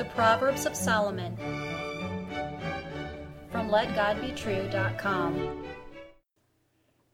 The 0.00 0.06
Proverbs 0.06 0.64
of 0.64 0.74
Solomon 0.74 1.36
from 3.52 3.68
LetGodBetrue.com. 3.68 5.64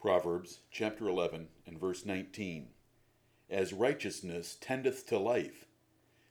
Proverbs 0.00 0.60
chapter 0.70 1.08
11 1.08 1.48
and 1.66 1.80
verse 1.80 2.06
19. 2.06 2.68
As 3.50 3.72
righteousness 3.72 4.56
tendeth 4.60 5.04
to 5.08 5.18
life, 5.18 5.66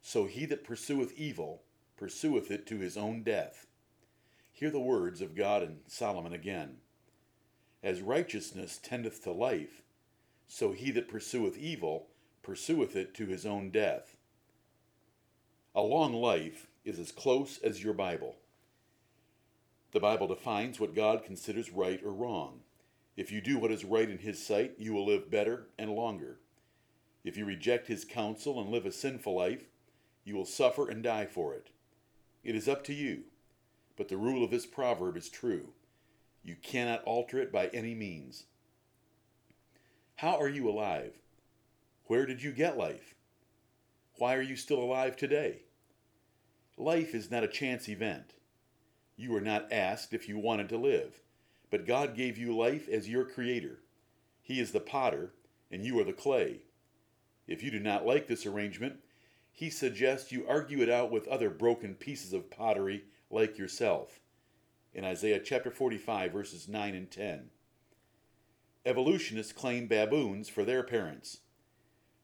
so 0.00 0.26
he 0.26 0.46
that 0.46 0.62
pursueth 0.62 1.12
evil 1.16 1.62
pursueth 1.96 2.52
it 2.52 2.68
to 2.68 2.78
his 2.78 2.96
own 2.96 3.24
death. 3.24 3.66
Hear 4.52 4.70
the 4.70 4.78
words 4.78 5.20
of 5.20 5.34
God 5.34 5.64
and 5.64 5.80
Solomon 5.88 6.32
again. 6.32 6.76
As 7.82 8.00
righteousness 8.00 8.78
tendeth 8.80 9.24
to 9.24 9.32
life, 9.32 9.82
so 10.46 10.70
he 10.70 10.92
that 10.92 11.08
pursueth 11.08 11.58
evil 11.58 12.10
pursueth 12.44 12.94
it 12.94 13.12
to 13.14 13.26
his 13.26 13.44
own 13.44 13.70
death. 13.70 14.16
A 15.76 15.82
long 15.82 16.12
life 16.12 16.68
is 16.84 17.00
as 17.00 17.10
close 17.10 17.58
as 17.58 17.82
your 17.82 17.94
Bible. 17.94 18.36
The 19.90 19.98
Bible 19.98 20.28
defines 20.28 20.78
what 20.78 20.94
God 20.94 21.24
considers 21.24 21.72
right 21.72 22.00
or 22.04 22.12
wrong. 22.12 22.60
If 23.16 23.32
you 23.32 23.40
do 23.40 23.58
what 23.58 23.72
is 23.72 23.84
right 23.84 24.08
in 24.08 24.18
His 24.18 24.44
sight, 24.44 24.74
you 24.78 24.92
will 24.92 25.04
live 25.04 25.32
better 25.32 25.66
and 25.76 25.90
longer. 25.90 26.38
If 27.24 27.36
you 27.36 27.44
reject 27.44 27.88
His 27.88 28.04
counsel 28.04 28.60
and 28.60 28.70
live 28.70 28.86
a 28.86 28.92
sinful 28.92 29.34
life, 29.34 29.64
you 30.24 30.36
will 30.36 30.44
suffer 30.44 30.88
and 30.88 31.02
die 31.02 31.26
for 31.26 31.54
it. 31.54 31.70
It 32.44 32.54
is 32.54 32.68
up 32.68 32.84
to 32.84 32.94
you, 32.94 33.24
but 33.96 34.08
the 34.08 34.16
rule 34.16 34.44
of 34.44 34.52
this 34.52 34.66
proverb 34.66 35.16
is 35.16 35.28
true. 35.28 35.70
You 36.44 36.54
cannot 36.62 37.02
alter 37.02 37.40
it 37.40 37.50
by 37.50 37.66
any 37.68 37.94
means. 37.94 38.44
How 40.16 40.38
are 40.38 40.48
you 40.48 40.68
alive? 40.68 41.14
Where 42.06 42.26
did 42.26 42.44
you 42.44 42.52
get 42.52 42.78
life? 42.78 43.16
Why 44.16 44.34
are 44.34 44.42
you 44.42 44.54
still 44.54 44.78
alive 44.78 45.16
today? 45.16 45.62
Life 46.76 47.14
is 47.14 47.30
not 47.30 47.42
a 47.42 47.48
chance 47.48 47.88
event. 47.88 48.34
You 49.16 49.32
were 49.32 49.40
not 49.40 49.72
asked 49.72 50.12
if 50.12 50.28
you 50.28 50.38
wanted 50.38 50.68
to 50.68 50.76
live, 50.76 51.20
but 51.70 51.86
God 51.86 52.16
gave 52.16 52.38
you 52.38 52.56
life 52.56 52.88
as 52.88 53.08
your 53.08 53.24
creator. 53.24 53.80
He 54.40 54.60
is 54.60 54.70
the 54.70 54.80
potter, 54.80 55.34
and 55.70 55.84
you 55.84 55.98
are 55.98 56.04
the 56.04 56.12
clay. 56.12 56.62
If 57.48 57.62
you 57.62 57.70
do 57.70 57.80
not 57.80 58.06
like 58.06 58.26
this 58.26 58.46
arrangement, 58.46 58.96
he 59.50 59.70
suggests 59.70 60.30
you 60.30 60.46
argue 60.48 60.80
it 60.80 60.88
out 60.88 61.10
with 61.10 61.28
other 61.28 61.50
broken 61.50 61.94
pieces 61.94 62.32
of 62.32 62.50
pottery 62.50 63.04
like 63.30 63.58
yourself. 63.58 64.20
In 64.92 65.04
Isaiah 65.04 65.40
chapter 65.40 65.70
45, 65.70 66.32
verses 66.32 66.68
9 66.68 66.94
and 66.94 67.10
10. 67.10 67.50
Evolutionists 68.86 69.52
claim 69.52 69.88
baboons 69.88 70.48
for 70.48 70.64
their 70.64 70.82
parents, 70.82 71.38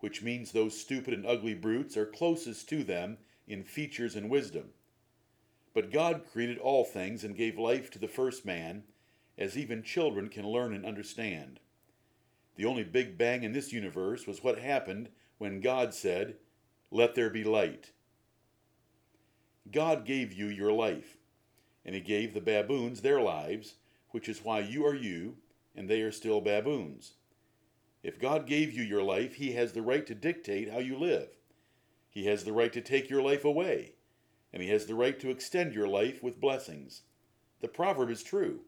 which 0.00 0.22
means 0.22 0.52
those 0.52 0.78
stupid 0.78 1.14
and 1.14 1.26
ugly 1.26 1.54
brutes 1.54 1.96
are 1.96 2.06
closest 2.06 2.68
to 2.68 2.84
them 2.84 3.18
in 3.46 3.64
features 3.64 4.14
and 4.14 4.28
wisdom. 4.30 4.70
But 5.74 5.92
God 5.92 6.24
created 6.32 6.58
all 6.58 6.84
things 6.84 7.22
and 7.24 7.36
gave 7.36 7.58
life 7.58 7.90
to 7.90 7.98
the 7.98 8.08
first 8.08 8.44
man, 8.44 8.84
as 9.38 9.56
even 9.56 9.82
children 9.82 10.28
can 10.28 10.46
learn 10.46 10.74
and 10.74 10.86
understand. 10.86 11.60
The 12.56 12.64
only 12.64 12.84
big 12.84 13.18
bang 13.18 13.42
in 13.42 13.52
this 13.52 13.72
universe 13.72 14.26
was 14.26 14.42
what 14.42 14.58
happened 14.58 15.10
when 15.38 15.60
God 15.60 15.92
said, 15.92 16.36
Let 16.90 17.14
there 17.14 17.30
be 17.30 17.44
light. 17.44 17.92
God 19.70 20.06
gave 20.06 20.32
you 20.32 20.46
your 20.46 20.72
life, 20.72 21.18
and 21.84 21.94
He 21.94 22.00
gave 22.00 22.32
the 22.32 22.40
baboons 22.40 23.02
their 23.02 23.20
lives, 23.20 23.74
which 24.10 24.28
is 24.28 24.44
why 24.44 24.60
you 24.60 24.86
are 24.86 24.94
you, 24.94 25.36
and 25.74 25.88
they 25.88 26.00
are 26.00 26.12
still 26.12 26.40
baboons. 26.40 27.12
If 28.02 28.20
God 28.20 28.46
gave 28.46 28.72
you 28.72 28.82
your 28.82 29.02
life, 29.02 29.34
He 29.34 29.52
has 29.52 29.72
the 29.72 29.82
right 29.82 30.06
to 30.06 30.14
dictate 30.14 30.70
how 30.70 30.78
you 30.78 30.98
live. 30.98 31.28
He 32.16 32.24
has 32.24 32.44
the 32.44 32.52
right 32.54 32.72
to 32.72 32.80
take 32.80 33.10
your 33.10 33.20
life 33.20 33.44
away, 33.44 33.92
and 34.50 34.62
he 34.62 34.70
has 34.70 34.86
the 34.86 34.94
right 34.94 35.20
to 35.20 35.28
extend 35.28 35.74
your 35.74 35.86
life 35.86 36.22
with 36.22 36.40
blessings. 36.40 37.02
The 37.60 37.68
proverb 37.68 38.08
is 38.08 38.22
true. 38.22 38.60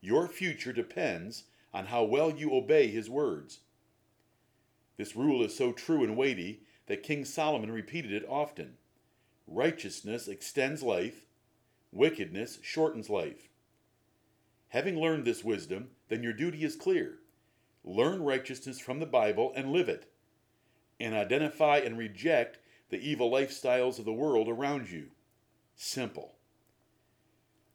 Your 0.00 0.26
future 0.26 0.72
depends 0.72 1.44
on 1.74 1.84
how 1.84 2.04
well 2.04 2.30
you 2.30 2.54
obey 2.54 2.88
his 2.88 3.10
words. 3.10 3.60
This 4.96 5.14
rule 5.14 5.44
is 5.44 5.54
so 5.54 5.74
true 5.74 6.02
and 6.02 6.16
weighty 6.16 6.62
that 6.86 7.02
King 7.02 7.26
Solomon 7.26 7.70
repeated 7.70 8.10
it 8.10 8.24
often. 8.26 8.78
Righteousness 9.46 10.26
extends 10.26 10.82
life, 10.82 11.26
wickedness 11.92 12.58
shortens 12.62 13.10
life. 13.10 13.50
Having 14.68 14.98
learned 14.98 15.26
this 15.26 15.44
wisdom, 15.44 15.88
then 16.08 16.22
your 16.22 16.32
duty 16.32 16.64
is 16.64 16.74
clear. 16.74 17.18
Learn 17.88 18.22
righteousness 18.22 18.78
from 18.78 19.00
the 19.00 19.06
Bible 19.06 19.50
and 19.56 19.72
live 19.72 19.88
it, 19.88 20.12
and 21.00 21.14
identify 21.14 21.78
and 21.78 21.96
reject 21.96 22.58
the 22.90 23.00
evil 23.00 23.30
lifestyles 23.30 23.98
of 23.98 24.04
the 24.04 24.12
world 24.12 24.46
around 24.46 24.90
you. 24.90 25.06
Simple. 25.74 26.34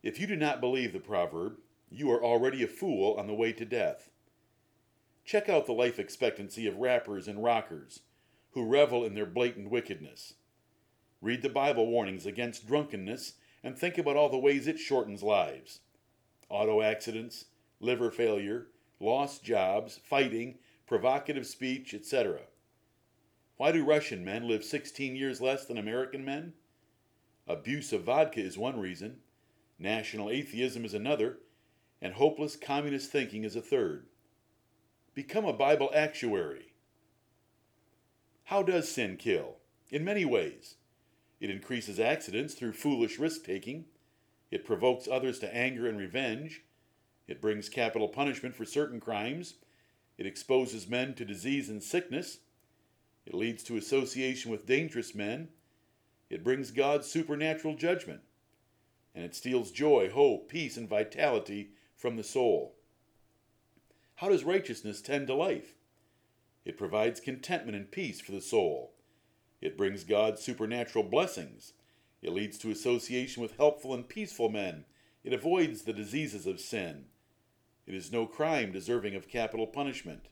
If 0.03 0.19
you 0.19 0.27
do 0.27 0.35
not 0.35 0.61
believe 0.61 0.93
the 0.93 0.99
proverb, 0.99 1.57
you 1.89 2.11
are 2.11 2.23
already 2.23 2.61
a 2.61 2.67
fool 2.67 3.15
on 3.17 3.25
the 3.25 3.33
way 3.33 3.53
to 3.53 3.65
death. 3.65 4.11
Check 5.25 5.49
out 5.49 5.65
the 5.65 5.71
life 5.71 5.97
expectancy 5.97 6.67
of 6.67 6.77
rappers 6.77 7.27
and 7.27 7.43
rockers 7.43 8.01
who 8.51 8.67
revel 8.67 9.03
in 9.03 9.15
their 9.15 9.25
blatant 9.25 9.71
wickedness. 9.71 10.35
Read 11.21 11.41
the 11.41 11.49
Bible 11.49 11.87
warnings 11.87 12.27
against 12.27 12.67
drunkenness 12.67 13.33
and 13.63 13.75
think 13.75 13.97
about 13.97 14.15
all 14.15 14.29
the 14.29 14.37
ways 14.37 14.67
it 14.67 14.77
shortens 14.77 15.23
lives 15.23 15.79
auto 16.49 16.83
accidents, 16.83 17.45
liver 17.79 18.11
failure, 18.11 18.67
lost 19.03 19.43
jobs, 19.43 19.99
fighting, 20.03 20.57
provocative 20.87 21.45
speech, 21.45 21.93
etc. 21.93 22.39
Why 23.57 23.71
do 23.71 23.85
Russian 23.85 24.25
men 24.25 24.47
live 24.47 24.63
16 24.63 25.15
years 25.15 25.41
less 25.41 25.65
than 25.65 25.77
American 25.77 26.25
men? 26.25 26.53
Abuse 27.47 27.93
of 27.93 28.03
vodka 28.03 28.39
is 28.39 28.57
one 28.57 28.79
reason, 28.79 29.17
national 29.77 30.29
atheism 30.29 30.85
is 30.85 30.93
another, 30.93 31.39
and 32.01 32.13
hopeless 32.13 32.55
communist 32.55 33.11
thinking 33.11 33.43
is 33.43 33.55
a 33.55 33.61
third. 33.61 34.07
Become 35.13 35.45
a 35.45 35.53
Bible 35.53 35.91
actuary. 35.93 36.73
How 38.45 38.63
does 38.63 38.89
sin 38.89 39.17
kill? 39.17 39.57
In 39.89 40.03
many 40.03 40.25
ways. 40.25 40.75
It 41.39 41.49
increases 41.49 41.99
accidents 41.99 42.53
through 42.53 42.73
foolish 42.73 43.19
risk 43.19 43.43
taking. 43.43 43.85
It 44.49 44.65
provokes 44.65 45.07
others 45.11 45.39
to 45.39 45.55
anger 45.55 45.87
and 45.87 45.97
revenge. 45.97 46.63
It 47.27 47.41
brings 47.41 47.69
capital 47.69 48.07
punishment 48.07 48.55
for 48.55 48.65
certain 48.65 48.99
crimes. 48.99 49.55
It 50.17 50.25
exposes 50.25 50.87
men 50.89 51.13
to 51.15 51.25
disease 51.25 51.69
and 51.69 51.81
sickness. 51.81 52.39
It 53.25 53.33
leads 53.33 53.63
to 53.63 53.77
association 53.77 54.51
with 54.51 54.65
dangerous 54.65 55.15
men. 55.15 55.49
It 56.29 56.43
brings 56.43 56.71
God's 56.71 57.07
supernatural 57.07 57.75
judgment. 57.75 58.21
And 59.15 59.23
it 59.23 59.35
steals 59.35 59.71
joy, 59.71 60.09
hope, 60.09 60.49
peace, 60.49 60.75
and 60.75 60.89
vitality 60.89 61.71
from 61.95 62.17
the 62.17 62.23
soul. 62.23 62.75
How 64.15 64.29
does 64.29 64.43
righteousness 64.43 65.01
tend 65.01 65.27
to 65.27 65.33
life? 65.33 65.75
It 66.65 66.77
provides 66.77 67.19
contentment 67.19 67.75
and 67.75 67.91
peace 67.91 68.21
for 68.21 68.31
the 68.31 68.41
soul. 68.41 68.93
It 69.61 69.77
brings 69.77 70.03
God's 70.03 70.41
supernatural 70.41 71.05
blessings. 71.05 71.73
It 72.21 72.33
leads 72.33 72.57
to 72.59 72.71
association 72.71 73.41
with 73.41 73.57
helpful 73.57 73.93
and 73.93 74.07
peaceful 74.07 74.49
men. 74.49 74.85
It 75.23 75.33
avoids 75.33 75.83
the 75.83 75.93
diseases 75.93 76.45
of 76.47 76.59
sin. 76.59 77.05
It 77.85 77.95
is 77.95 78.11
no 78.11 78.25
crime 78.25 78.71
deserving 78.71 79.15
of 79.15 79.27
capital 79.27 79.67
punishment. 79.67 80.29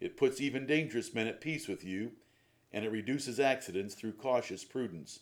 It 0.00 0.16
puts 0.16 0.40
even 0.40 0.66
dangerous 0.66 1.14
men 1.14 1.26
at 1.26 1.40
peace 1.40 1.68
with 1.68 1.84
you, 1.84 2.12
and 2.72 2.84
it 2.84 2.90
reduces 2.90 3.38
accidents 3.38 3.94
through 3.94 4.12
cautious 4.12 4.64
prudence. 4.64 5.20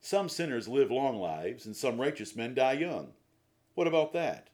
Some 0.00 0.28
sinners 0.28 0.66
live 0.66 0.90
long 0.90 1.16
lives, 1.16 1.66
and 1.66 1.76
some 1.76 2.00
righteous 2.00 2.34
men 2.34 2.54
die 2.54 2.72
young. 2.72 3.08
What 3.74 3.86
about 3.86 4.12
that? 4.14 4.48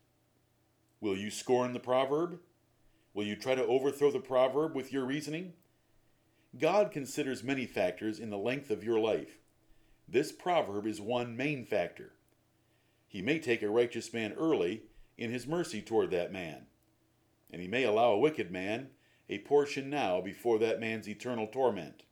Will 1.01 1.17
you 1.17 1.31
scorn 1.31 1.73
the 1.73 1.79
proverb? 1.79 2.41
Will 3.15 3.25
you 3.25 3.37
try 3.37 3.55
to 3.55 3.65
overthrow 3.65 4.11
the 4.11 4.19
proverb 4.19 4.75
with 4.75 4.93
your 4.93 5.05
reasoning? 5.05 5.53
God 6.59 6.91
considers 6.91 7.45
many 7.45 7.67
factors 7.67 8.19
in 8.19 8.31
the 8.31 8.39
length 8.39 8.71
of 8.71 8.83
your 8.83 8.99
life. 8.99 9.39
This 10.09 10.33
proverb 10.33 10.87
is 10.87 11.01
one 11.01 11.37
main 11.37 11.65
factor. 11.65 12.13
He 13.07 13.23
may 13.23 13.39
take 13.39 13.63
a 13.63 13.71
righteous 13.71 14.13
man 14.13 14.33
early 14.33 14.83
in 15.19 15.31
his 15.31 15.47
mercy 15.47 15.81
toward 15.81 16.11
that 16.11 16.33
man, 16.33 16.67
and 17.51 17.63
he 17.63 17.69
may 17.69 17.85
allow 17.85 18.13
a 18.13 18.19
wicked 18.19 18.51
man 18.51 18.91
a 19.29 19.39
portion 19.39 19.91
now 19.91 20.21
before 20.21 20.59
that 20.59 20.81
man's 20.81 21.09
eternal 21.09 21.47
torment. 21.47 22.05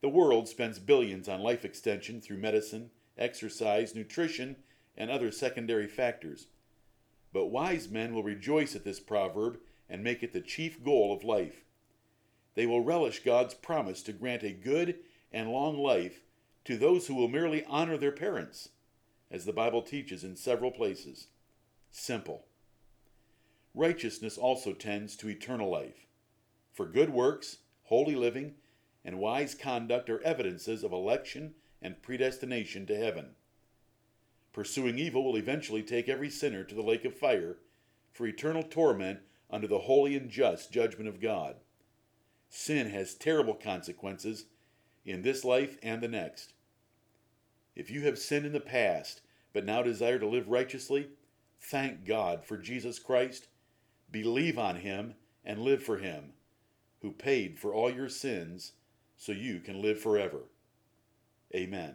The 0.00 0.08
world 0.08 0.48
spends 0.48 0.78
billions 0.78 1.28
on 1.28 1.40
life 1.40 1.64
extension 1.64 2.20
through 2.20 2.38
medicine, 2.38 2.90
exercise, 3.16 3.94
nutrition, 3.94 4.56
and 4.96 5.10
other 5.10 5.32
secondary 5.32 5.88
factors. 5.88 6.46
But 7.32 7.46
wise 7.46 7.88
men 7.88 8.14
will 8.14 8.22
rejoice 8.22 8.76
at 8.76 8.84
this 8.84 9.00
proverb 9.00 9.58
and 9.88 10.04
make 10.04 10.22
it 10.22 10.32
the 10.32 10.40
chief 10.40 10.82
goal 10.84 11.12
of 11.12 11.24
life. 11.24 11.64
They 12.54 12.66
will 12.66 12.82
relish 12.82 13.24
God's 13.24 13.54
promise 13.54 14.02
to 14.04 14.12
grant 14.12 14.42
a 14.42 14.52
good 14.52 14.96
and 15.32 15.50
long 15.50 15.78
life 15.78 16.22
to 16.64 16.76
those 16.76 17.06
who 17.06 17.14
will 17.14 17.28
merely 17.28 17.64
honor 17.64 17.96
their 17.96 18.12
parents, 18.12 18.70
as 19.30 19.44
the 19.44 19.52
Bible 19.52 19.82
teaches 19.82 20.24
in 20.24 20.36
several 20.36 20.70
places. 20.70 21.28
Simple. 21.90 22.44
Righteousness 23.74 24.38
also 24.38 24.72
tends 24.72 25.16
to 25.16 25.28
eternal 25.28 25.70
life. 25.70 26.06
For 26.72 26.86
good 26.86 27.10
works, 27.10 27.58
holy 27.84 28.14
living, 28.14 28.54
and 29.04 29.18
wise 29.18 29.54
conduct 29.54 30.10
are 30.10 30.22
evidences 30.22 30.82
of 30.82 30.92
election 30.92 31.54
and 31.80 32.02
predestination 32.02 32.86
to 32.86 32.96
heaven. 32.96 33.30
Pursuing 34.52 34.98
evil 34.98 35.24
will 35.24 35.36
eventually 35.36 35.82
take 35.82 36.08
every 36.08 36.30
sinner 36.30 36.64
to 36.64 36.74
the 36.74 36.82
lake 36.82 37.04
of 37.04 37.16
fire 37.16 37.58
for 38.12 38.26
eternal 38.26 38.62
torment 38.62 39.20
under 39.50 39.66
the 39.66 39.80
holy 39.80 40.16
and 40.16 40.30
just 40.30 40.72
judgment 40.72 41.08
of 41.08 41.20
God. 41.20 41.56
Sin 42.48 42.90
has 42.90 43.14
terrible 43.14 43.54
consequences 43.54 44.46
in 45.04 45.22
this 45.22 45.44
life 45.44 45.78
and 45.82 46.02
the 46.02 46.08
next. 46.08 46.52
If 47.76 47.90
you 47.90 48.00
have 48.02 48.18
sinned 48.18 48.46
in 48.46 48.52
the 48.52 48.60
past 48.60 49.20
but 49.52 49.64
now 49.64 49.82
desire 49.82 50.18
to 50.18 50.26
live 50.26 50.48
righteously, 50.48 51.08
thank 51.60 52.04
God 52.04 52.44
for 52.44 52.56
Jesus 52.56 52.98
Christ, 52.98 53.48
believe 54.10 54.58
on 54.58 54.76
him, 54.76 55.14
and 55.44 55.60
live 55.60 55.82
for 55.82 55.98
him, 55.98 56.32
who 57.00 57.12
paid 57.12 57.58
for 57.58 57.74
all 57.74 57.90
your 57.90 58.08
sins 58.08 58.72
so 59.16 59.32
you 59.32 59.60
can 59.60 59.82
live 59.82 60.00
forever. 60.00 60.42
Amen. 61.54 61.94